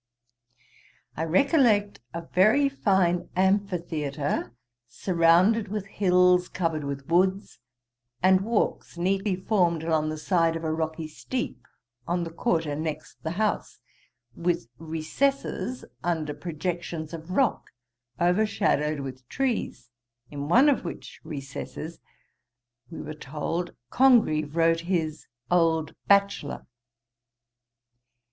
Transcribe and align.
I 1.15 1.25
recollect 1.25 1.99
a 2.11 2.23
very 2.23 2.69
fine 2.69 3.29
amphitheatre, 3.35 4.51
surrounded 4.87 5.67
with 5.67 5.85
hills 5.85 6.49
covered 6.49 6.83
with 6.83 7.07
woods, 7.07 7.59
and 8.23 8.41
walks 8.41 8.97
neatly 8.97 9.35
formed 9.35 9.83
along 9.83 10.09
the 10.09 10.17
side 10.17 10.55
of 10.55 10.63
a 10.63 10.73
rocky 10.73 11.07
steep, 11.07 11.67
on 12.07 12.23
the 12.23 12.31
quarter 12.31 12.75
next 12.75 13.21
the 13.21 13.29
house, 13.37 13.79
with 14.35 14.67
recesses 14.79 15.85
under 16.03 16.33
projections 16.33 17.13
of 17.13 17.29
rock, 17.29 17.69
overshadowed 18.19 19.01
with 19.01 19.29
trees; 19.29 19.91
in 20.31 20.49
one 20.49 20.67
of 20.67 20.83
which 20.83 21.21
recesses, 21.23 21.99
we 22.89 22.99
were 23.03 23.13
told, 23.13 23.75
Congreve 23.91 24.55
wrote 24.55 24.79
his 24.79 25.27
Old 25.51 25.93
Bachelor. 26.07 26.65